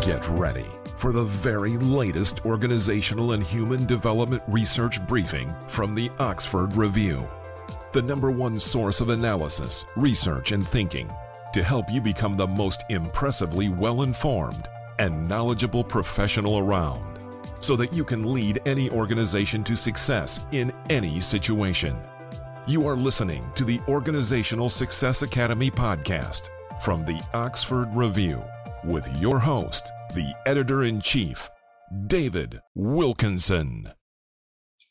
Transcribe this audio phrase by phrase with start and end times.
[0.00, 0.64] Get ready
[0.96, 7.28] for the very latest organizational and human development research briefing from the Oxford Review,
[7.92, 11.12] the number one source of analysis, research, and thinking
[11.52, 14.68] to help you become the most impressively well informed
[14.98, 17.18] and knowledgeable professional around
[17.60, 22.00] so that you can lead any organization to success in any situation.
[22.66, 26.48] You are listening to the Organizational Success Academy podcast
[26.80, 28.42] from the Oxford Review
[28.84, 31.48] with your host, the editor in chief,
[32.06, 33.92] David Wilkinson.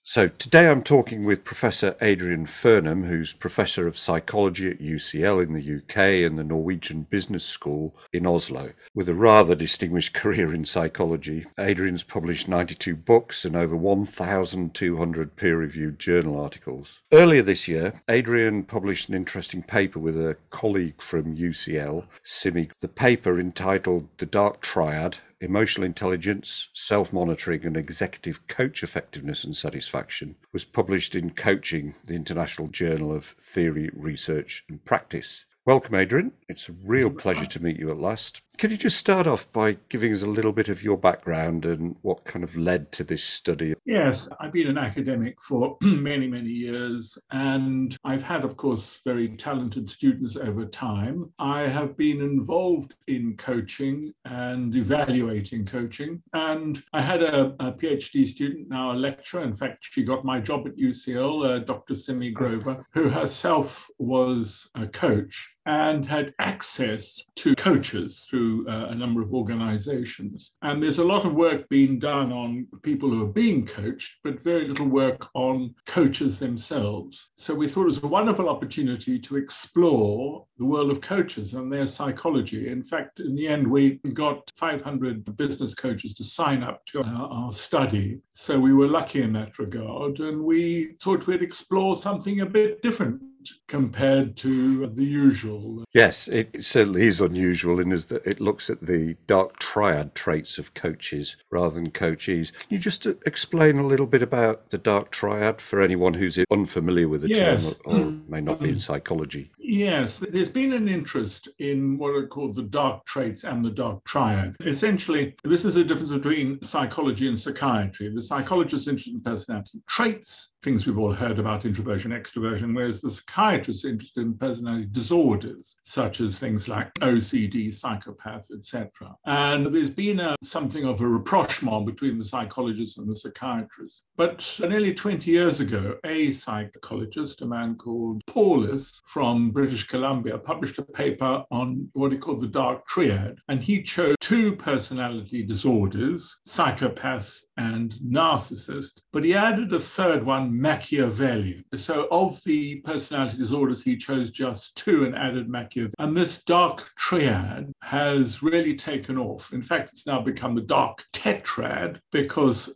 [0.03, 5.53] So, today I'm talking with Professor Adrian Furnham, who's Professor of Psychology at UCL in
[5.53, 8.71] the UK and the Norwegian Business School in Oslo.
[8.95, 15.57] With a rather distinguished career in psychology, Adrian's published 92 books and over 1,200 peer
[15.57, 17.01] reviewed journal articles.
[17.11, 22.69] Earlier this year, Adrian published an interesting paper with a colleague from UCL, Simi.
[22.79, 29.55] The paper entitled The Dark Triad Emotional Intelligence, Self Monitoring, and Executive Coach Effectiveness and
[29.55, 35.45] Satisfaction was published in Coaching, the International Journal of Theory, Research and Practice.
[35.65, 36.33] Welcome, Adrian.
[36.49, 38.41] It's a real pleasure to meet you at last.
[38.59, 41.95] Can you just start off by giving us a little bit of your background and
[42.01, 43.73] what kind of led to this study?
[43.85, 49.29] Yes, I've been an academic for many, many years, and I've had, of course, very
[49.29, 51.31] talented students over time.
[51.39, 58.27] I have been involved in coaching and evaluating coaching, and I had a, a PhD
[58.27, 59.43] student, now a lecturer.
[59.43, 61.95] In fact, she got my job at UCL, uh, Dr.
[61.95, 68.95] Simi Grover, who herself was a coach and had access to coaches through uh, a
[68.95, 70.51] number of organizations.
[70.61, 74.41] And there's a lot of work being done on people who are being coached, but
[74.41, 77.29] very little work on coaches themselves.
[77.35, 81.71] So we thought it was a wonderful opportunity to explore the world of coaches and
[81.71, 82.69] their psychology.
[82.69, 87.29] In fact, in the end, we got 500 business coaches to sign up to our,
[87.29, 88.19] our study.
[88.31, 90.19] So we were lucky in that regard.
[90.19, 93.21] And we thought we'd explore something a bit different
[93.67, 95.83] compared to the usual.
[95.93, 100.57] Yes, it certainly is unusual in as that it looks at the dark triad traits
[100.57, 102.51] of coaches rather than coachees.
[102.51, 106.39] Can you just uh, explain a little bit about the dark triad for anyone who's
[106.51, 107.75] unfamiliar with the yes.
[107.75, 109.51] term or, or may not be in um, psychology?
[109.57, 114.03] Yes, there's been an interest in what are called the dark traits and the dark
[114.05, 114.55] triad.
[114.65, 118.09] Essentially, this is the difference between psychology and psychiatry.
[118.09, 123.01] The psychologist is interested in personality traits, things we've all heard about introversion, extroversion, whereas
[123.01, 129.15] the psychiatrist is interested in personality disorders, such as things like OCD, psychopath, etc.
[129.25, 134.03] And there's been a, something of a rapprochement between the psychologists and the psychiatrists.
[134.17, 140.77] But nearly 20 years ago, a psychologist, a man called Paulhus from British Columbia, published
[140.77, 143.37] a paper on what he called the dark triad.
[143.47, 150.49] And he chose two personality disorders, psychopath and narcissist, but he added a third one,
[150.49, 151.65] Machiavellian.
[151.75, 155.93] So of the personality disorders, he chose just two and added Machiavellian.
[155.99, 159.53] And this dark triad has really taken off.
[159.53, 162.73] In fact, it's now become the dark tetrad because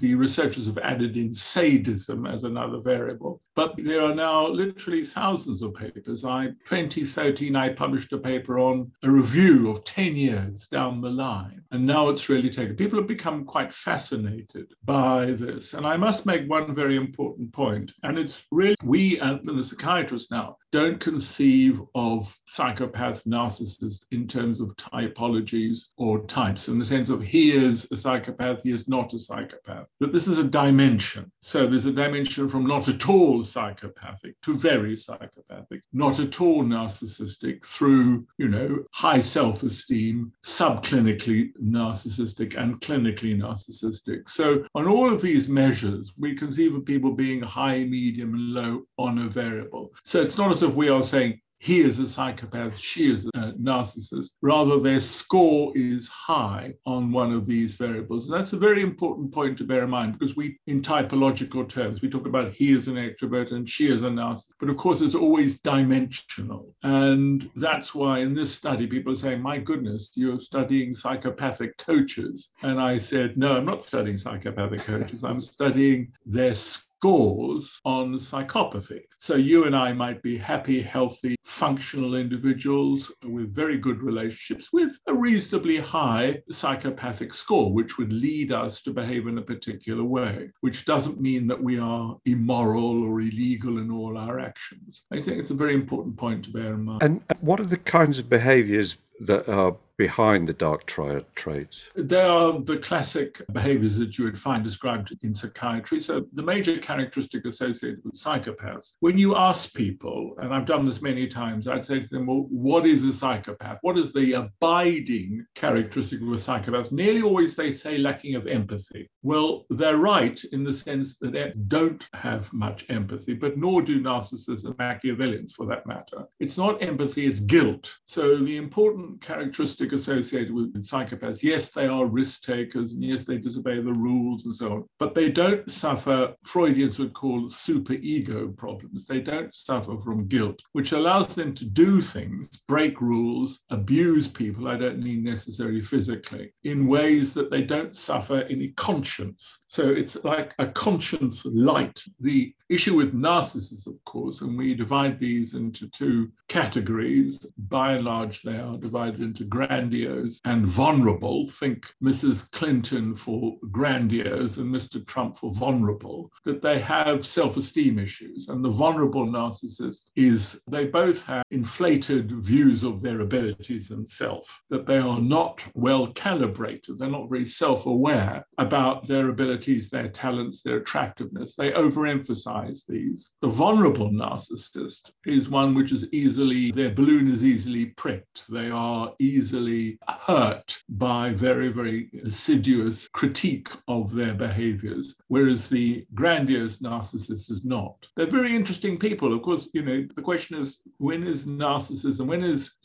[0.00, 3.40] the researchers have added in sadism as another variable.
[3.54, 6.24] But there are now literally thousands of papers.
[6.24, 11.62] I 2013 I published a paper on a review of 10 years down the line.
[11.70, 12.76] And now it's really taken.
[12.76, 15.74] People have become quite fascinated by this.
[15.74, 20.30] And I must make one very important point, and it's really we and the psychiatrists
[20.30, 27.10] now don't conceive of psychopath narcissists in terms of typologies or types, in the sense
[27.10, 29.86] of he is a psychopath, he is not a psychopath.
[30.00, 31.30] That this is a dimension.
[31.40, 36.64] So there's a dimension from not at all psychopathic to very psychopathic, not at all
[36.64, 45.20] narcissistic through, you know, high self-esteem, subclinically narcissistic and clinically narcissistic so on all of
[45.20, 49.92] these measures, we conceive of people being high, medium, and low on a variable.
[50.04, 54.30] So it's not if we are saying he is a psychopath, she is a narcissist.
[54.40, 58.26] Rather, their score is high on one of these variables.
[58.26, 62.02] And that's a very important point to bear in mind because we, in typological terms,
[62.02, 64.56] we talk about he is an extrovert and she is a narcissist.
[64.58, 66.74] But of course, it's always dimensional.
[66.82, 72.50] And that's why in this study, people are saying, my goodness, you're studying psychopathic coaches.
[72.64, 75.22] And I said, no, I'm not studying psychopathic coaches.
[75.22, 76.56] I'm studying their
[77.02, 79.00] scores on psychopathy.
[79.18, 84.96] So you and I might be happy, healthy, functional individuals with very good relationships with
[85.08, 90.48] a reasonably high psychopathic score, which would lead us to behave in a particular way,
[90.60, 95.02] which doesn't mean that we are immoral or illegal in all our actions.
[95.12, 97.02] I think it's a very important point to bear in mind.
[97.02, 98.96] And what are the kinds of behaviors
[99.26, 101.88] that are behind the dark triad traits?
[101.94, 106.00] They are the classic behaviors that you would find described in psychiatry.
[106.00, 111.02] So, the major characteristic associated with psychopaths, when you ask people, and I've done this
[111.02, 113.78] many times, I'd say to them, Well, what is a psychopath?
[113.82, 116.90] What is the abiding characteristic of a psychopath?
[116.90, 119.08] Nearly always they say lacking of empathy.
[119.22, 124.00] Well, they're right in the sense that they don't have much empathy, but nor do
[124.00, 126.26] narcissists and Machiavellians for that matter.
[126.40, 127.98] It's not empathy, it's guilt.
[128.06, 131.42] So, the important characteristic associated with psychopaths.
[131.42, 135.14] Yes, they are risk takers, and yes, they disobey the rules and so on, but
[135.14, 139.06] they don't suffer, Freudians would call super ego problems.
[139.06, 144.68] They don't suffer from guilt, which allows them to do things, break rules, abuse people,
[144.68, 149.62] I don't mean necessarily physically, in ways that they don't suffer any conscience.
[149.66, 152.02] So it's like a conscience light.
[152.20, 157.46] The issue with narcissists, of course, and we divide these into two categories.
[157.68, 161.48] By and large, they are divided into grandiose and vulnerable.
[161.48, 162.50] Think Mrs.
[162.50, 165.06] Clinton for grandiose and Mr.
[165.06, 168.48] Trump for vulnerable, that they have self esteem issues.
[168.48, 174.62] And the vulnerable narcissist is they both have inflated views of their abilities and self,
[174.70, 180.08] that they are not well calibrated, they're not very self aware about their abilities, their
[180.08, 181.54] talents, their attractiveness.
[181.54, 183.30] They overemphasize these.
[183.40, 188.44] The vulnerable narcissist is one which is easily, their balloon is easily pricked.
[188.48, 196.78] They are easily hurt by very, very assiduous critique of their behaviors, whereas the grandiose
[196.78, 198.06] narcissist is not.
[198.16, 199.34] They're very interesting people.
[199.34, 202.76] Of course, you know, the question is when is narcissism, when is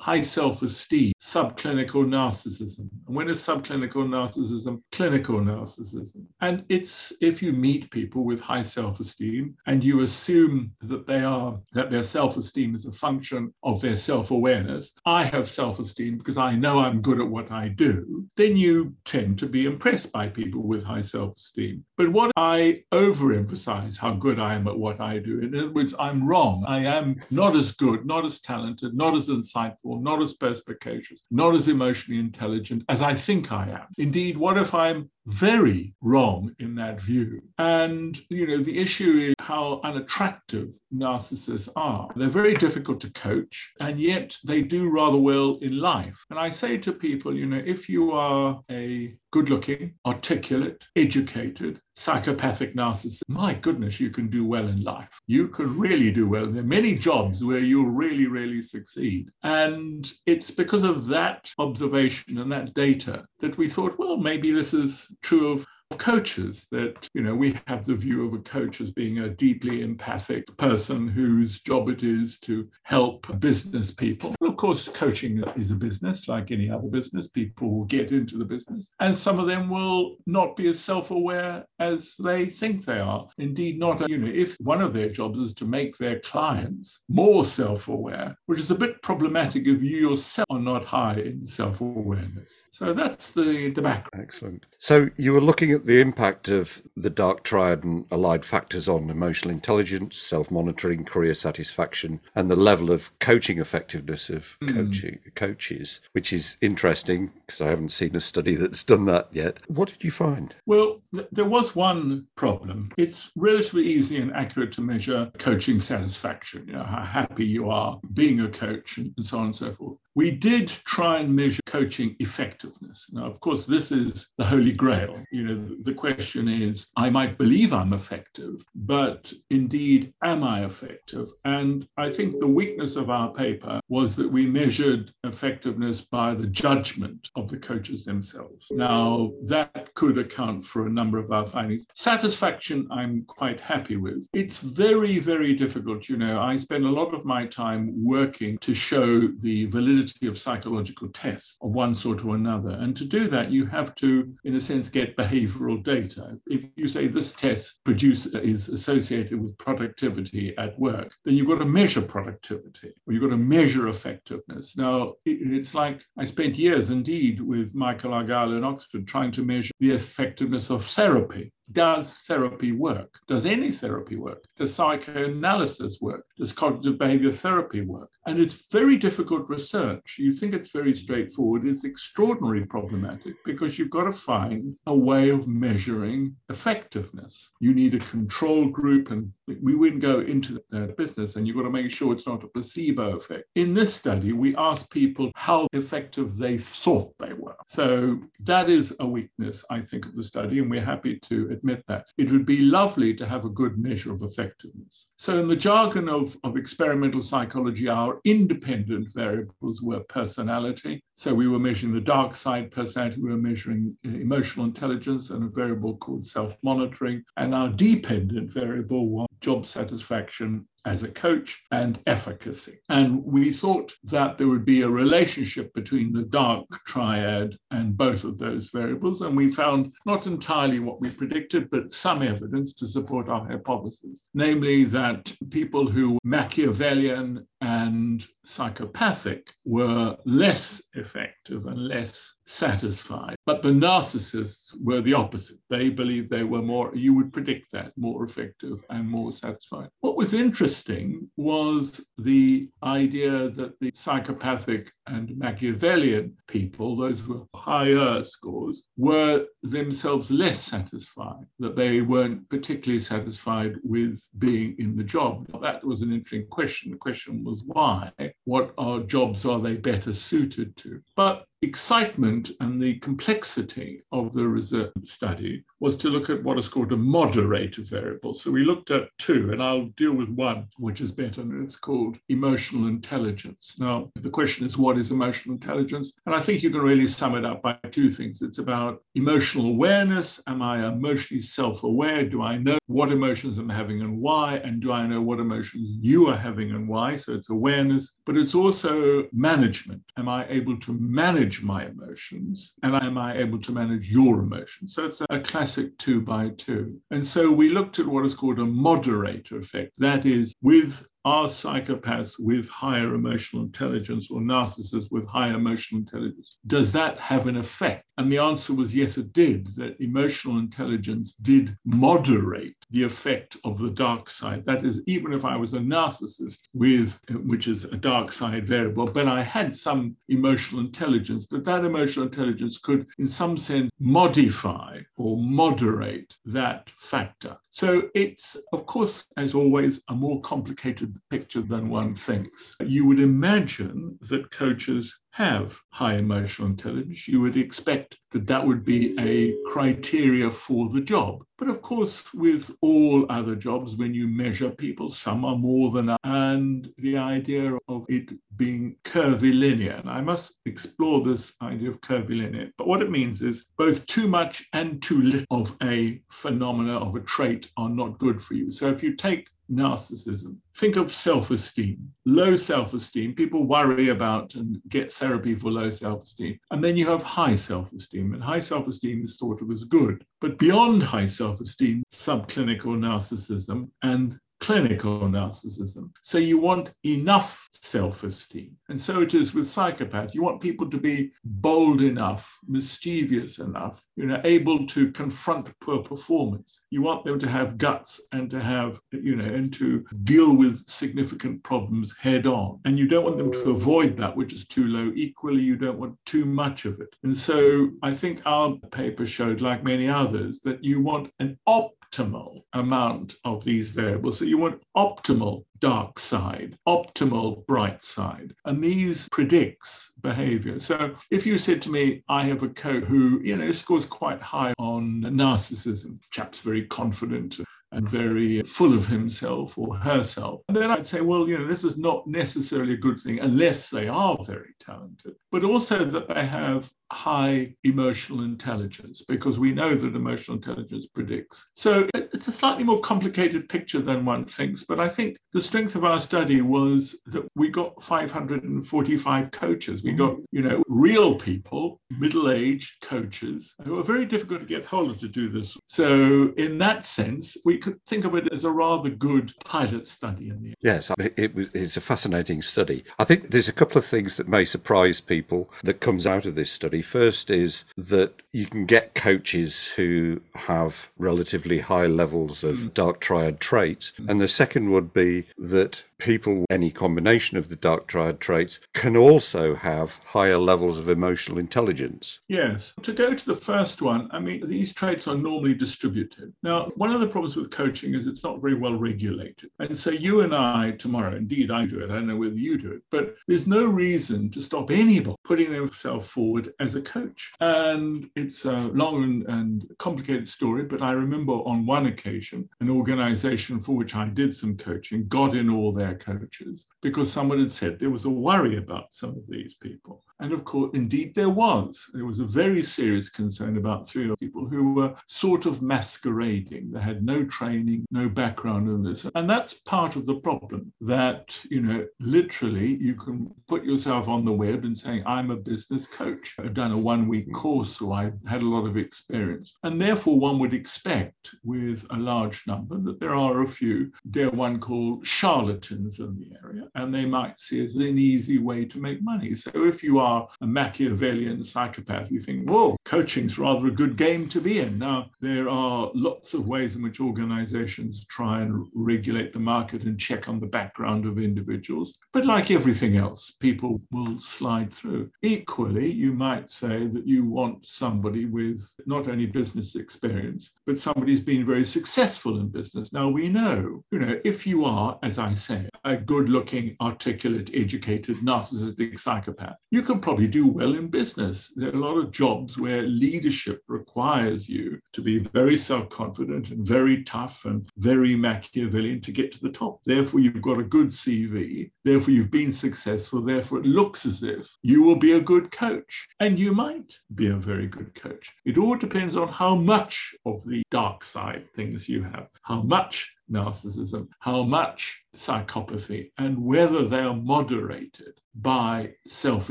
[0.00, 2.88] high self esteem subclinical narcissism?
[3.06, 6.26] And when is subclinical narcissism clinical narcissism?
[6.40, 11.06] And it's if you meet people with high self esteem, esteem and you assume that
[11.06, 14.92] they are that their self-esteem is a function of their self-awareness.
[15.04, 18.24] I have self-esteem because i know i'm good at what i do.
[18.36, 21.84] Then you tend to be impressed by people with high self-esteem.
[21.96, 25.94] But what i overemphasize how good i am at what i do in other words
[25.98, 26.64] i'm wrong.
[26.66, 31.54] I am not as good not as talented not as insightful not as perspicacious not
[31.54, 33.86] as emotionally intelligent as i think i am.
[33.98, 37.42] Indeed what if i'm very wrong in that view.
[37.58, 42.08] And, you know, the issue is how unattractive narcissists are.
[42.16, 46.24] They're very difficult to coach, and yet they do rather well in life.
[46.30, 51.78] And I say to people, you know, if you are a good looking, articulate, educated,
[51.94, 55.20] psychopathic narcissist, my goodness, you can do well in life.
[55.26, 56.46] You can really do well.
[56.46, 59.28] There are many jobs where you'll really, really succeed.
[59.42, 64.72] And it's because of that observation and that data that we thought, well, maybe this
[64.72, 65.66] is true of
[65.98, 69.82] coaches that you know we have the view of a coach as being a deeply
[69.82, 74.34] empathic person whose job it is to help business people.
[74.40, 77.28] Of course coaching is a business like any other business.
[77.28, 81.64] People will get into the business and some of them will not be as self-aware
[81.78, 83.28] as they think they are.
[83.38, 87.44] Indeed not you know if one of their jobs is to make their clients more
[87.44, 92.64] self-aware which is a bit problematic if you yourself are not high in self-awareness.
[92.70, 94.24] So that's the the background.
[94.24, 94.66] Excellent.
[94.78, 99.10] So you were looking at the impact of the dark triad and allied factors on
[99.10, 104.72] emotional intelligence, self monitoring, career satisfaction, and the level of coaching effectiveness of mm.
[104.74, 109.60] coaching, coaches, which is interesting because I haven't seen a study that's done that yet.
[109.68, 110.54] What did you find?
[110.66, 112.92] Well, th- there was one problem.
[112.96, 118.00] It's relatively easy and accurate to measure coaching satisfaction, you know, how happy you are
[118.14, 119.98] being a coach and, and so on and so forth.
[120.16, 123.10] We did try and measure coaching effectiveness.
[123.12, 125.22] Now, of course, this is the holy grail.
[125.30, 131.28] You know, the question is I might believe I'm effective, but indeed, am I effective?
[131.44, 136.46] And I think the weakness of our paper was that we measured effectiveness by the
[136.46, 138.68] judgment of the coaches themselves.
[138.70, 141.84] Now, that could account for a number of our findings.
[141.94, 144.26] Satisfaction, I'm quite happy with.
[144.32, 146.08] It's very, very difficult.
[146.08, 150.38] You know, I spend a lot of my time working to show the validity of
[150.38, 152.70] psychological tests of one sort or another.
[152.70, 156.38] And to do that, you have to, in a sense, get behavioral data.
[156.46, 161.58] If you say this test produce, is associated with productivity at work, then you've got
[161.58, 164.76] to measure productivity or you've got to measure effectiveness.
[164.76, 169.72] Now, it's like I spent years indeed with Michael Argyle in Oxford trying to measure
[169.80, 171.52] the effectiveness of therapy.
[171.72, 173.18] Does therapy work?
[173.26, 174.44] Does any therapy work?
[174.56, 176.24] Does psychoanalysis work?
[176.38, 178.10] Does cognitive behavior therapy work?
[178.26, 180.16] And it's very difficult research.
[180.18, 181.66] You think it's very straightforward.
[181.66, 187.50] It's extraordinarily problematic because you've got to find a way of measuring effectiveness.
[187.60, 189.32] You need a control group, and
[189.62, 192.48] we wouldn't go into that business, and you've got to make sure it's not a
[192.48, 193.44] placebo effect.
[193.54, 197.56] In this study, we asked people how effective they thought they were.
[197.66, 201.82] So that is a weakness, I think, of the study, and we're happy to admit
[201.88, 202.06] that.
[202.18, 205.06] It would be lovely to have a good measure of effectiveness.
[205.16, 211.02] So, in the jargon of, of experimental psychology, our independent variables were personality.
[211.14, 215.44] So, we were measuring the dark side personality, we were measuring uh, emotional intelligence and
[215.44, 217.22] a variable called self monitoring.
[217.36, 222.78] And our dependent variable was job satisfaction as a coach and efficacy.
[222.88, 228.24] And we thought that there would be a relationship between the dark triad and both
[228.24, 229.20] of those variables.
[229.20, 234.28] And we found not entirely what we predicted, but some evidence to support our hypothesis,
[234.32, 243.36] namely that people who Machiavellian and psychopathic were less effective and less satisfied.
[243.44, 245.58] But the narcissists were the opposite.
[245.70, 249.88] They believed they were more, you would predict that, more effective and more satisfied.
[250.00, 258.22] What was interesting was the idea that the psychopathic and Machiavellian people, those were higher
[258.24, 265.46] scores, were themselves less satisfied, that they weren't particularly satisfied with being in the job.
[265.62, 266.90] That was an interesting question.
[266.90, 268.12] The question was why?
[268.44, 271.00] What are jobs are they better suited to?
[271.16, 276.68] But excitement and the complexity of the research study was to look at what is
[276.68, 278.34] called a moderator variable.
[278.34, 281.76] So we looked at two, and I'll deal with one, which is better, and it's
[281.76, 283.76] called emotional intelligence.
[283.78, 286.12] Now, the question is, what is emotional intelligence?
[286.26, 288.42] And I think you can really sum it up by two things.
[288.42, 290.42] It's about emotional awareness.
[290.46, 292.24] Am I emotionally self aware?
[292.24, 294.56] Do I know what emotions I'm having and why?
[294.56, 297.16] And do I know what emotions you are having and why?
[297.16, 300.02] So it's awareness, but it's also management.
[300.16, 302.74] Am I able to manage my emotions?
[302.82, 304.94] And am I able to manage your emotions?
[304.94, 307.00] So it's a classic two by two.
[307.10, 309.92] And so we looked at what is called a moderator effect.
[309.98, 316.58] That is, with are psychopaths with higher emotional intelligence or narcissists with higher emotional intelligence?
[316.68, 318.04] Does that have an effect?
[318.16, 323.78] And the answer was yes, it did, that emotional intelligence did moderate the effect of
[323.78, 324.64] the dark side.
[324.66, 329.06] That is, even if I was a narcissist with, which is a dark side variable,
[329.06, 335.00] but I had some emotional intelligence, that that emotional intelligence could, in some sense, modify
[335.16, 337.56] or moderate that factor.
[337.70, 342.74] So it's, of course, as always, a more complicated picture than one thinks.
[342.80, 348.82] You would imagine that coaches have high emotional intelligence, you would expect that that would
[348.86, 351.44] be a criteria for the job.
[351.58, 356.08] But of course, with all other jobs, when you measure people, some are more than
[356.08, 356.20] others.
[356.24, 362.72] And the idea of it being curvilinear, and I must explore this idea of curvilinear.
[362.78, 367.14] But what it means is both too much and too little of a phenomena, of
[367.14, 368.70] a trait, are not good for you.
[368.70, 370.56] So if you take narcissism.
[370.76, 372.10] Think of self esteem.
[372.24, 376.58] Low self esteem, people worry about and get therapy for low self esteem.
[376.70, 379.84] And then you have high self esteem, and high self esteem is thought of as
[379.84, 380.24] good.
[380.40, 386.10] But beyond high self esteem, subclinical narcissism and clinical narcissism.
[386.22, 388.72] So you want enough self esteem.
[388.88, 390.34] And so it is with psychopath.
[390.34, 396.02] You want people to be bold enough, mischievous enough, you know, able to confront poor
[396.02, 396.80] performance.
[396.90, 400.84] You want them to have guts and to have, you know, and to deal with
[400.88, 402.80] significant problems head on.
[402.86, 405.12] And you don't want them to avoid that, which is too low.
[405.14, 407.14] Equally, you don't want too much of it.
[407.22, 412.62] And so I think our paper showed, like many others, that you want an optimal
[412.72, 414.38] amount of these variables.
[414.38, 418.54] So you want optimal dark side, optimal bright side.
[418.64, 420.80] And these predicts behavior.
[420.80, 424.40] So if you said to me, I have a coach who, you know, scores quite
[424.40, 427.58] high on narcissism, chap's very confident
[427.92, 430.62] and very full of himself or herself.
[430.68, 433.90] And then I'd say, well, you know, this is not necessarily a good thing unless
[433.90, 439.94] they are very talented, but also that they have high emotional intelligence because we know
[439.94, 441.68] that emotional intelligence predicts.
[441.74, 445.94] So it's a slightly more complicated picture than one thinks, but I think the strength
[445.94, 450.02] of our study was that we got 545 coaches.
[450.02, 455.10] We got, you know, real people, middle-aged coaches who are very difficult to get hold
[455.10, 455.76] of to do this.
[455.86, 460.48] So in that sense, we could think of it as a rather good pilot study
[460.48, 460.76] in the end.
[460.80, 463.04] Yes, it, it, it's a fascinating study.
[463.18, 466.54] I think there's a couple of things that may surprise people that comes out of
[466.54, 467.26] this study study.
[467.26, 472.94] First is that you can get coaches who have relatively high levels of mm.
[472.94, 474.12] dark triad traits.
[474.18, 474.30] Mm.
[474.30, 479.16] And the second would be that people, any combination of the dark triad traits, can
[479.16, 482.40] also have higher levels of emotional intelligence.
[482.48, 482.94] Yes.
[483.02, 486.52] To go to the first one, I mean, these traits are normally distributed.
[486.62, 489.70] Now, one of the problems with coaching is it's not very well regulated.
[489.78, 492.78] And so you and I tomorrow, indeed, I do it, I don't know whether you
[492.78, 497.52] do it, but there's no reason to stop anybody putting themselves forward as a coach.
[497.60, 503.80] And it's a long and, complicated story, but I remember on one occasion, an organization
[503.80, 507.98] for which I did some coaching got in all their coaches because someone had said
[507.98, 510.22] there was a worry about some of these people.
[510.40, 512.10] And of course, indeed, there was.
[512.12, 516.92] There was a very serious concern about three people who were sort of masquerading.
[516.92, 519.26] They had no training, no background in this.
[519.34, 524.44] And that's part of the problem that, you know, literally you can put yourself on
[524.44, 526.54] the web and saying, I'm a business coach.
[526.58, 527.54] I've done a one week mm.
[527.54, 529.74] course, so I had a lot of experience.
[529.84, 534.50] And therefore, one would expect with a large number that there are a few, dare
[534.50, 538.98] one call charlatans in the area, and they might see as an easy way to
[538.98, 539.54] make money.
[539.54, 544.16] So if you are are a Machiavellian psychopath, you think, whoa, coaching's rather a good
[544.16, 544.98] game to be in.
[544.98, 550.18] Now, there are lots of ways in which organizations try and regulate the market and
[550.18, 552.18] check on the background of individuals.
[552.32, 555.30] But like everything else, people will slide through.
[555.42, 561.32] Equally, you might say that you want somebody with not only business experience, but somebody
[561.32, 563.12] who's been very successful in business.
[563.12, 567.70] Now, we know, you know, if you are, as I say, a good looking, articulate,
[567.74, 571.72] educated, narcissistic psychopath, you can probably do well in business.
[571.76, 576.70] There are a lot of jobs where leadership requires you to be very self confident
[576.70, 580.02] and very tough and very Machiavellian to get to the top.
[580.04, 581.90] Therefore, you've got a good CV.
[582.04, 583.42] Therefore, you've been successful.
[583.42, 586.28] Therefore, it looks as if you will be a good coach.
[586.40, 588.52] And you might be a very good coach.
[588.64, 593.35] It all depends on how much of the dark side things you have, how much
[593.50, 599.70] narcissism, how much psychopathy, and whether they are moderated by self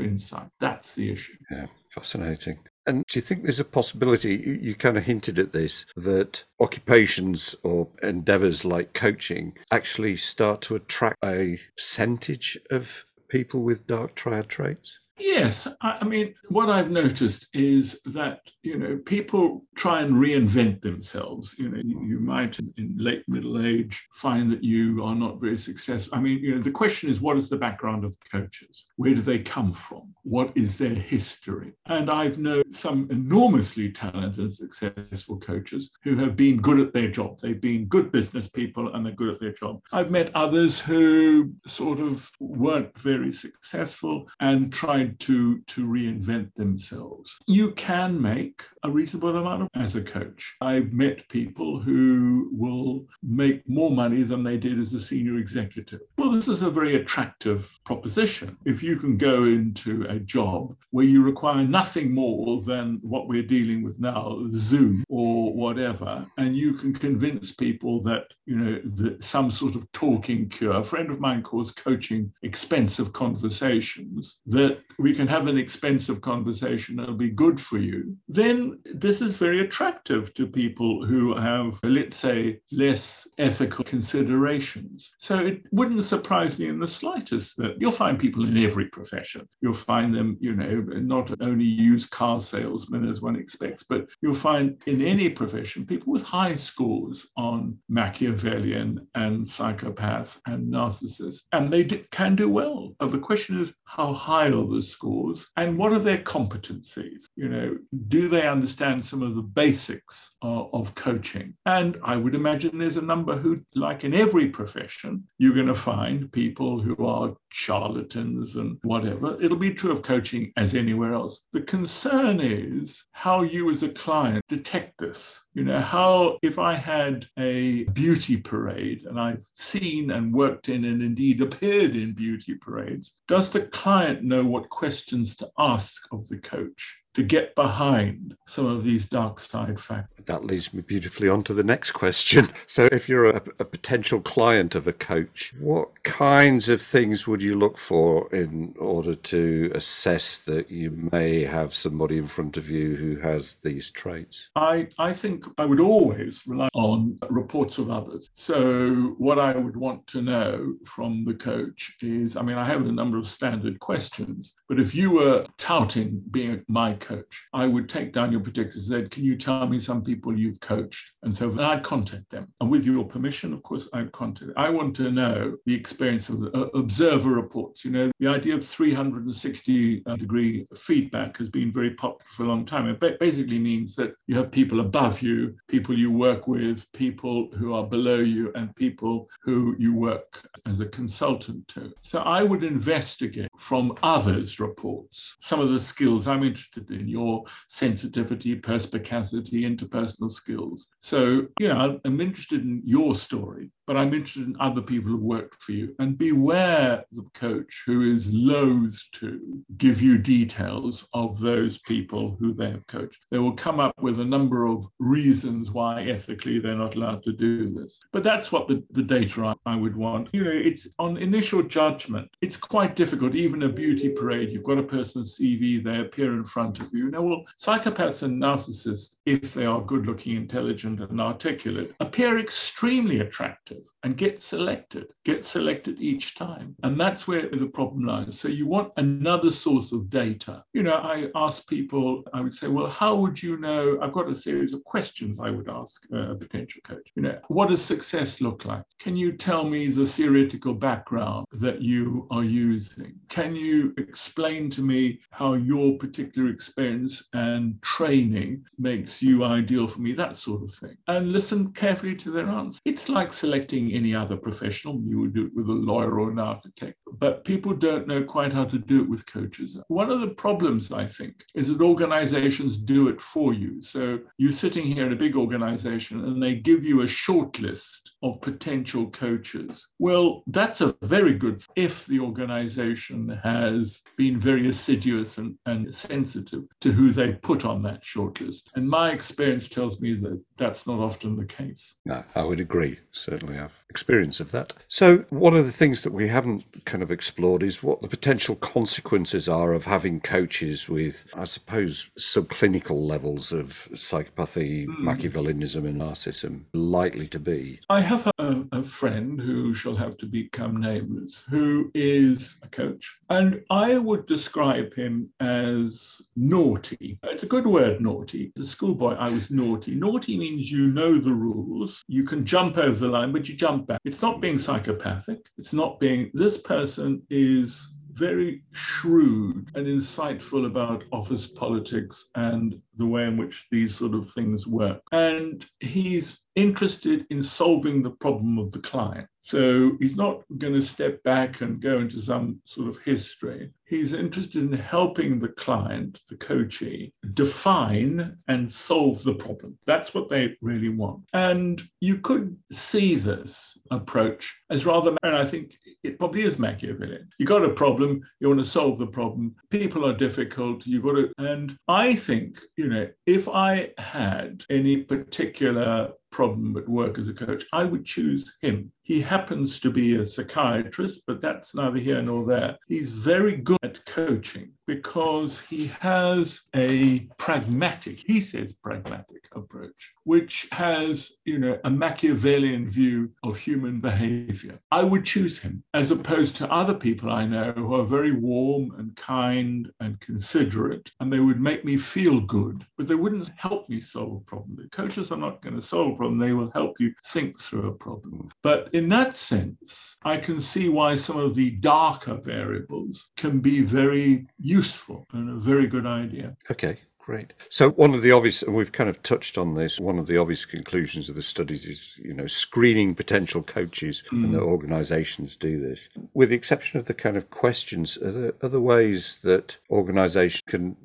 [0.00, 0.48] insight.
[0.60, 1.36] That's the issue.
[1.50, 2.58] Yeah, fascinating.
[2.86, 6.44] And do you think there's a possibility, you, you, kind of hinted at this, that
[6.60, 14.14] occupations or endeavors like coaching actually start to attract a percentage of people with dark
[14.14, 15.00] triad traits?
[15.18, 21.54] Yes, I mean, what I've noticed is that you know people try and reinvent themselves.
[21.58, 26.18] You know, you, might in late middle age find that you are not very successful.
[26.18, 28.86] I mean, you know, the question is, what is the background of coaches?
[28.96, 30.12] Where do they come from?
[30.22, 31.72] What is their history?
[31.86, 37.38] And I've known some enormously talented, successful coaches who have been good at their job.
[37.40, 39.80] They've been good business people and they're good at their job.
[39.92, 47.38] I've met others who sort of weren't very successful and tried to, to reinvent themselves.
[47.46, 50.56] You can make a reasonable amount of as a coach.
[50.60, 56.00] I've met people who will make more money than they did as a senior executive.
[56.18, 58.56] Well, this is a very attractive proposition.
[58.64, 63.42] If you can go into a job where you require nothing more than what we're
[63.42, 69.22] dealing with now, Zoom or whatever, and you can convince people that, you know, that
[69.22, 70.76] some sort of talking cure.
[70.76, 76.98] A friend of mine calls coaching expensive conversations, that we can have an expensive conversation,
[76.98, 82.16] it'll be good for you, then this is very attractive to people who have, let's
[82.16, 85.12] say, less ethical considerations.
[85.18, 89.48] So it wouldn't surprise me in the slightest that you'll find people in every profession.
[89.60, 94.34] You'll find them, you know, not only used car salesmen as one expects, but you'll
[94.34, 101.72] find in any profession people with high scores on Machiavellian and psychopath and narcissist, and
[101.72, 102.94] they can do well.
[102.98, 107.26] But the question is, how high are the scores and what are their competencies?
[107.36, 111.54] You know, do they understand some of the basics of, of coaching?
[111.66, 115.74] And I would imagine there's a number who, like in every profession, you're going to
[115.74, 119.36] find people who are charlatans and whatever.
[119.42, 121.44] It'll be true of coaching as anywhere else.
[121.52, 125.42] The concern is how you as a client detect this.
[125.54, 130.84] You know, how if I had a beauty parade and I've seen and worked in
[130.84, 136.28] and indeed appeared in beauty parades, does the client know what questions to ask of
[136.28, 137.00] the coach?
[137.16, 140.26] to get behind some of these dark side factors.
[140.26, 142.48] that leads me beautifully on to the next question.
[142.68, 147.40] So, if you're a, a, potential client of a coach, what kinds of things would
[147.40, 152.68] you look for in order to assess that you may have somebody in front of
[152.68, 154.50] you who has these traits?
[154.56, 158.28] I, I think I would always rely on reports of others.
[158.34, 162.84] So, what I would want to know from the coach is I mean, I have
[162.84, 167.88] a number of standard questions, but if you were touting being my coach, I would
[167.88, 171.12] take down your particulars and say, Can you tell me some people you've coached?
[171.22, 172.52] And so I'd contact them.
[172.60, 174.52] And with your permission, of course, I'd contact.
[174.56, 177.84] I want to know the experience of uh, observer reports.
[177.84, 182.46] You know, the idea of 360 uh, degree feedback has been very popular for a
[182.46, 182.88] long time.
[182.88, 187.72] It basically means that you have people above you, people you work with, people who
[187.72, 191.92] are below you, and people who you work as a consultant to.
[192.02, 197.44] So I would investigate from others' reports some of the skills I'm interested in, your
[197.68, 200.88] sensitivity, perspicacity, interpersonal skills.
[201.00, 205.16] So, you know, I'm interested in your story but I'm interested in other people who
[205.18, 205.94] worked for you.
[205.98, 212.52] And beware the coach who is loath to give you details of those people who
[212.52, 213.24] they have coached.
[213.30, 217.32] They will come up with a number of reasons why ethically they're not allowed to
[217.32, 218.00] do this.
[218.12, 220.28] But that's what the, the data I, I would want.
[220.32, 223.34] You know, it's on initial judgment, it's quite difficult.
[223.34, 227.10] Even a beauty parade, you've got a person's CV, they appear in front of you.
[227.10, 233.20] Now, well, psychopaths and narcissists, if they are good looking, intelligent, and articulate, appear extremely
[233.20, 236.76] attractive perspective and get selected, get selected each time.
[236.84, 238.38] And that's where the problem lies.
[238.38, 240.62] So you want another source of data.
[240.74, 243.98] You know, I ask people, I would say, well, how would you know?
[244.00, 247.10] I've got a series of questions I would ask uh, a potential coach.
[247.16, 248.84] You know, what does success look like?
[249.00, 253.12] Can you tell me the theoretical background that you are using?
[253.28, 260.00] Can you explain to me how your particular experience and training makes you ideal for
[260.00, 260.12] me?
[260.12, 260.96] That sort of thing.
[261.08, 262.78] And listen carefully to their answer.
[262.84, 265.00] It's like selecting any other professional.
[265.02, 268.52] You would do it with a lawyer or an architect, but people don't know quite
[268.52, 269.80] how to do it with coaches.
[269.88, 273.80] One of the problems, I think, is that organizations do it for you.
[273.82, 278.12] So you're sitting here in a big organization and they give you a short list
[278.22, 279.88] of potential coaches.
[279.98, 286.64] Well, that's a very good if the organization has been very assiduous and, and sensitive
[286.80, 288.64] to who they put on that shortlist.
[288.74, 291.96] And my experience tells me that that's not often the case.
[292.04, 292.98] No, I would agree.
[293.12, 294.74] Certainly I have experience of that.
[294.88, 298.54] So, one of the things that we haven't kind of explored is what the potential
[298.56, 304.98] consequences are of having coaches with, I suppose, subclinical levels of psychopathy, mm.
[304.98, 307.80] Machiavellianism, and narcissism likely to be.
[307.88, 313.18] I have a, a friend who shall have to become nameless, who is a coach,
[313.30, 317.18] and I would describe him as naughty.
[317.24, 318.52] It's a good word, naughty.
[318.56, 319.94] The schoolboy, I was naughty.
[319.94, 323.86] Naughty means you know the rules, you can jump over the line, but you jump
[323.86, 324.00] back.
[324.04, 325.46] It's not being psychopathic.
[325.58, 333.06] It's not being, this person is very shrewd and insightful about office politics and the
[333.06, 335.00] way in which these sort of things work.
[335.12, 339.28] And he's interested in solving the problem of the client.
[339.40, 343.70] So he's not going to step back and go into some sort of history.
[343.84, 349.78] He's interested in helping the client, the coachee, define and solve the problem.
[349.86, 351.20] That's what they really want.
[351.32, 357.28] And you could see this approach as rather, and I think it probably is Machiavellian.
[357.38, 359.54] You got a problem, you want to solve the problem.
[359.70, 364.96] People are difficult, you've got to, and I think, you know, if I had any
[364.96, 368.92] particular problem at work as a coach, I would choose him.
[369.06, 372.76] He happens to be a psychiatrist, but that's neither here nor there.
[372.88, 380.66] He's very good at coaching because he has a pragmatic, he says pragmatic approach, which
[380.72, 384.78] has, you know, a Machiavellian view of human behavior.
[384.90, 388.92] I would choose him as opposed to other people I know who are very warm
[388.98, 393.88] and kind and considerate, and they would make me feel good, but they wouldn't help
[393.88, 394.88] me solve a problem.
[394.90, 397.94] Coaches are not going to solve a problem, they will help you think through a
[397.94, 398.50] problem.
[398.62, 403.82] But in that sense, I can see why some of the darker variables can be
[403.82, 406.56] very useful and a very good idea.
[406.70, 406.98] Okay.
[407.18, 407.54] Great.
[407.70, 410.38] So one of the obvious, and we've kind of touched on this, one of the
[410.38, 414.44] obvious conclusions of the studies is, you know, screening potential coaches mm.
[414.44, 416.08] and the organisations do this.
[416.34, 420.96] With the exception of the kind of questions, are there other ways that organisations can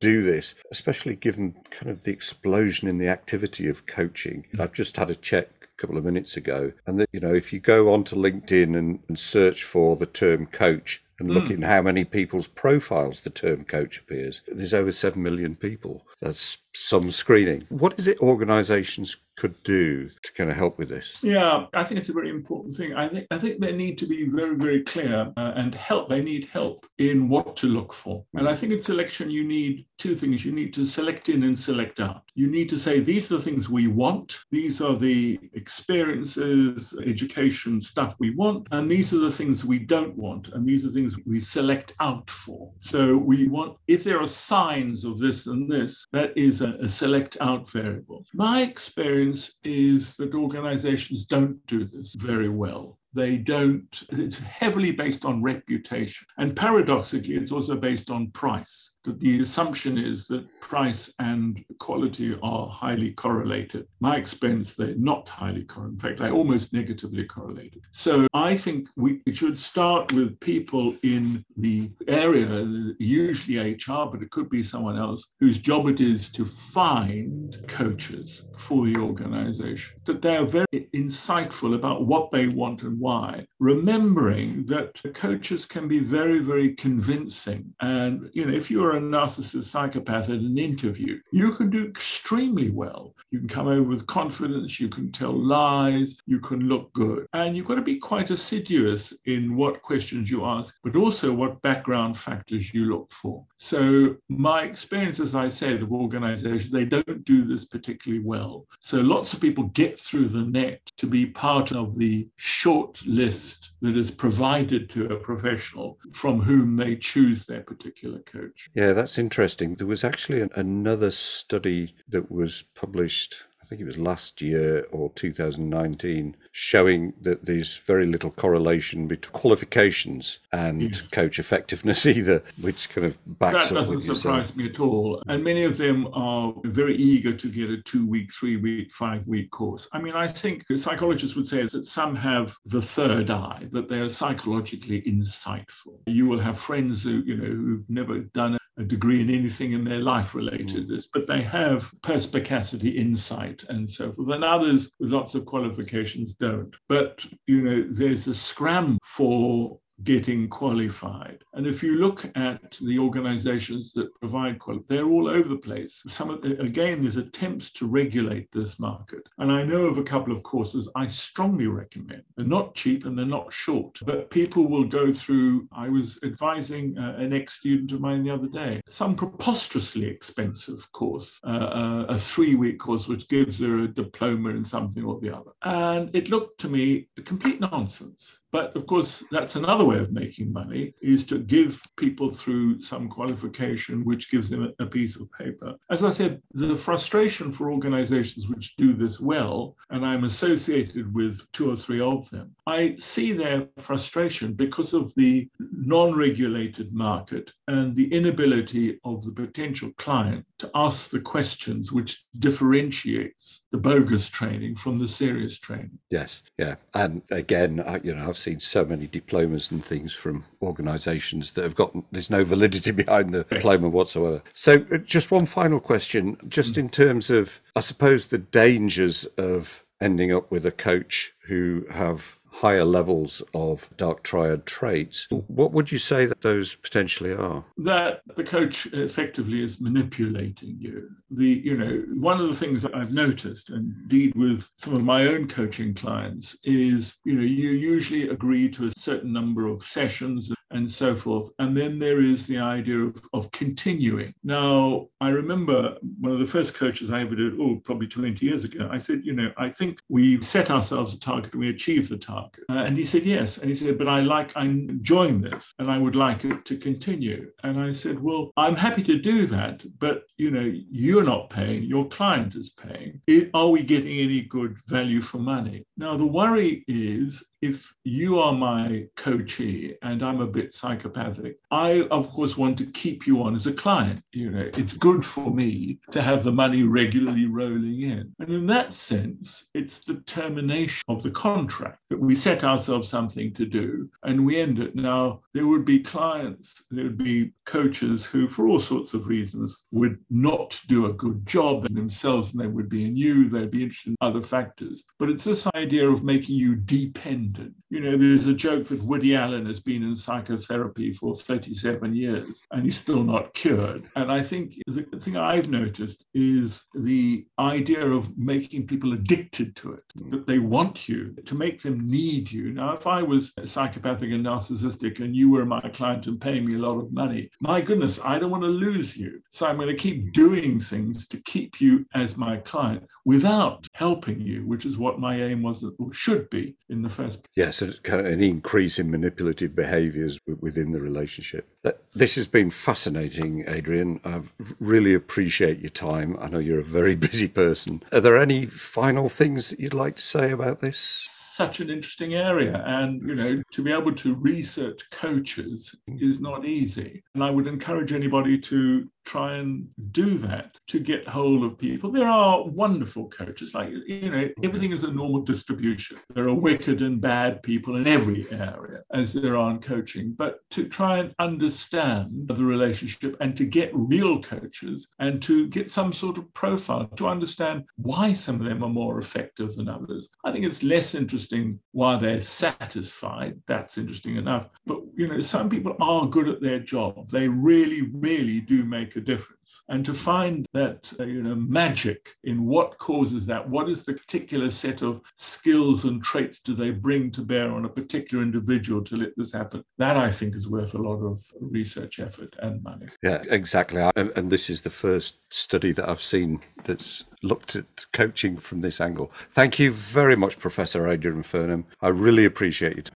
[0.00, 4.44] do this, especially given kind of the explosion in the activity of coaching?
[4.52, 4.60] Mm.
[4.60, 6.72] I've just had a check couple of minutes ago.
[6.86, 10.46] And that, you know, if you go onto LinkedIn and, and search for the term
[10.46, 11.52] coach and look mm.
[11.52, 16.06] in how many people's profiles the term coach appears, there's over 7 million people.
[16.20, 17.66] That's some screening.
[17.68, 21.18] What is it organizations could do to kind of help with this?
[21.22, 22.94] Yeah, I think it's a very important thing.
[22.94, 26.10] I think I think they need to be very very clear uh, and help.
[26.10, 28.24] They need help in what to look for.
[28.34, 30.44] And I think in selection you need two things.
[30.44, 32.22] You need to select in and select out.
[32.34, 34.38] You need to say these are the things we want.
[34.50, 40.16] These are the experiences, education stuff we want, and these are the things we don't
[40.16, 42.70] want, and these are things we select out for.
[42.78, 46.88] So we want if there are signs of this and this, that is a, a
[46.88, 48.24] select out variable.
[48.34, 52.98] My experience experience is that organizations don't do this very well.
[53.12, 56.26] They don't, it's heavily based on reputation.
[56.38, 58.92] And paradoxically, it's also based on price.
[59.04, 63.86] The assumption is that price and quality are highly correlated.
[64.00, 65.94] My experience, they're not highly correlated.
[65.94, 67.80] In fact, they're almost negatively correlated.
[67.92, 74.30] So I think we should start with people in the area, usually HR, but it
[74.30, 79.96] could be someone else, whose job it is to find coaches for the organization.
[80.04, 85.88] That they are very insightful about what they want and why, remembering that coaches can
[85.88, 87.72] be very, very convincing.
[87.80, 92.70] And, you know, if you're a narcissist psychopath at an interview, you can do extremely
[92.70, 93.14] well.
[93.30, 97.26] You can come over with confidence, you can tell lies, you can look good.
[97.32, 101.62] And you've got to be quite assiduous in what questions you ask, but also what
[101.62, 103.44] background factors you look for.
[103.58, 108.66] So, my experience, as I said, of organizations, they don't do this particularly well.
[108.80, 113.72] So, lots of people get through the net to be part of the short list
[113.82, 118.68] that is provided to a professional from whom they choose their particular coach.
[118.74, 119.74] Yeah, that's interesting.
[119.76, 125.10] There was actually another study that was published I think it was last year or
[125.14, 133.06] 2019, showing that there's very little correlation between qualifications and coach effectiveness either, which kind
[133.06, 133.86] of backs that up.
[133.86, 135.22] That doesn't surprise me at all.
[135.28, 139.26] And many of them are very eager to get a two week, three week, five
[139.26, 139.86] week course.
[139.92, 143.98] I mean, I think psychologists would say that some have the third eye, that they
[143.98, 145.98] are psychologically insightful.
[146.06, 149.84] You will have friends who, you know, who've never done a degree in anything in
[149.84, 150.88] their life related to mm.
[150.88, 154.30] this, but they have perspicacity, insight, and so forth.
[154.30, 156.74] And others with lots of qualifications don't.
[156.88, 161.44] But, you know, there's a scram for getting qualified.
[161.54, 166.02] And if you look at the organizations that provide quality, they're all over the place.
[166.06, 169.28] Some again, there's attempts to regulate this market.
[169.38, 172.22] And I know of a couple of courses I strongly recommend.
[172.36, 175.68] They're not cheap and they're not short, but people will go through.
[175.72, 181.40] I was advising uh, an ex-student of mine the other day, some preposterously expensive course,
[181.44, 185.50] uh, uh, a three-week course which gives her a diploma in something or the other.
[185.62, 188.39] And it looked to me complete nonsense.
[188.52, 193.08] But of course, that's another way of making money is to give people through some
[193.08, 195.74] qualification which gives them a, piece of paper.
[195.90, 201.46] As I said, the frustration for organizations which do this well, and I'm associated with
[201.52, 207.52] two or three of them, I see their frustration because of the non regulated market
[207.68, 214.28] and the inability of the potential client to ask the questions which differentiates the bogus
[214.28, 215.98] training from the serious training.
[216.10, 216.76] Yes, yeah.
[216.94, 221.62] And again, I, you know, I've seen so many diplomas and things from organisations that
[221.62, 224.42] have got there's no validity behind the diploma whatsoever.
[224.52, 226.78] So, uh, just one final question, just mm.
[226.78, 232.38] in terms of, I suppose, the dangers of ending up with a coach who have
[232.52, 235.26] higher levels of dark triad traits.
[235.30, 237.64] What would you say that those potentially are?
[237.78, 241.08] That the coach effectively is manipulating you.
[241.30, 245.04] The you know one of the things that I've noticed, and indeed with some of
[245.04, 249.84] my own coaching clients, is you know you usually agree to a certain number of
[249.84, 251.50] sessions and so forth.
[251.58, 254.34] And then there is the idea of, of continuing.
[254.44, 258.64] Now, I remember one of the first coaches I ever did, oh, probably 20 years
[258.64, 262.08] ago, I said, you know, I think we set ourselves a target and we achieve
[262.08, 262.64] the target.
[262.68, 263.58] Uh, and he said, yes.
[263.58, 266.76] And he said, but I like, I'm enjoying this and I would like it to
[266.76, 267.50] continue.
[267.62, 271.82] And I said, well, I'm happy to do that, but, you know, you're not paying,
[271.82, 273.20] your client is paying.
[273.54, 275.84] Are we getting any good value for money?
[275.96, 282.02] Now, the worry is if you are my coachee and I'm a bit psychopathic, I,
[282.10, 284.22] of course, want to keep you on as a client.
[284.32, 288.34] You know, it's good for me to have the money regularly rolling in.
[288.38, 293.54] And in that sense, it's the termination of the contract that we set ourselves something
[293.54, 294.94] to do and we end it.
[294.94, 299.84] Now, there would be clients, there would be coaches who, for all sorts of reasons,
[299.92, 303.82] would not do a good job themselves and they would be in you, they'd be
[303.82, 305.04] interested in other factors.
[305.18, 307.74] But it's this idea of making you dependent.
[307.88, 312.14] You know, there's a joke that Woody Allen has been in psychotherapy psychotherapy for 37
[312.14, 314.04] years and he's still not cured.
[314.16, 319.94] And I think the thing I've noticed is the idea of making people addicted to
[319.94, 320.30] it, mm.
[320.30, 322.72] that they want you, to make them need you.
[322.72, 326.74] Now, if I was psychopathic and narcissistic and you were my client and paying me
[326.74, 329.42] a lot of money, my goodness, I don't want to lose you.
[329.50, 334.40] So I'm going to keep doing things to keep you as my client without helping
[334.40, 337.52] you, which is what my aim was or should be in the first place.
[337.54, 341.68] Yes, kind of an increase in manipulative behaviours within the relationship.
[342.14, 344.18] This has been fascinating, Adrian.
[344.24, 344.40] I
[344.80, 346.34] really appreciate your time.
[346.40, 348.02] I know you're a very busy person.
[348.10, 351.39] Are there any final things that you'd like to say about this?
[351.54, 352.82] Such an interesting area.
[352.86, 357.22] And, you know, to be able to research coaches is not easy.
[357.34, 362.10] And I would encourage anybody to try and do that to get hold of people.
[362.10, 364.64] There are wonderful coaches, like, you know, mm-hmm.
[364.64, 366.16] everything is a normal distribution.
[366.34, 370.34] There are wicked and bad people in every area, as there are in coaching.
[370.36, 375.90] But to try and understand the relationship and to get real coaches and to get
[375.90, 380.28] some sort of profile to understand why some of them are more effective than others.
[380.44, 381.49] I think it's less interesting
[381.92, 383.60] why they're satisfied.
[383.66, 384.68] That's interesting enough.
[384.86, 387.28] But, you know, some people are good at their job.
[387.30, 389.82] They really, really do make a difference.
[389.88, 394.14] And to find that, uh, you know, magic in what causes that, what is the
[394.14, 399.02] particular set of skills and traits do they bring to bear on a particular individual
[399.04, 402.82] to let this happen, that I think is worth a lot of research effort and
[402.82, 403.06] money.
[403.22, 404.02] Yeah, exactly.
[404.16, 409.00] And this is the first study that I've seen that's looked at coaching from this
[409.00, 409.30] angle.
[409.50, 411.86] Thank you very much, Professor Adrian Furnham.
[412.00, 413.10] I really appreciate it.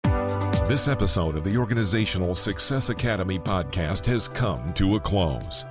[0.68, 5.66] This episode of the Organizational Success Academy podcast has come to a close.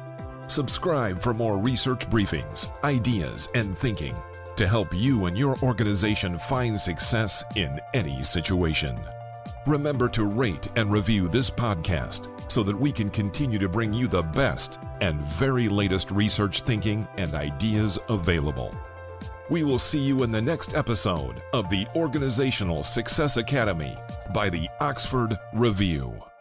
[0.49, 4.15] Subscribe for more research briefings, ideas, and thinking
[4.57, 8.99] to help you and your organization find success in any situation.
[9.67, 14.07] Remember to rate and review this podcast so that we can continue to bring you
[14.07, 18.75] the best and very latest research thinking and ideas available.
[19.49, 23.97] We will see you in the next episode of the Organizational Success Academy
[24.35, 26.32] by the Oxford Review.